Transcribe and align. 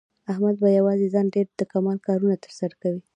احمد 0.31 0.55
په 0.61 0.67
یووازې 0.77 1.07
ځان 1.13 1.25
ډېر 1.35 1.47
د 1.59 1.61
کمال 1.71 1.97
کارونه 2.07 2.35
تر 2.43 2.51
سره 2.59 2.73
کوي. 2.81 3.01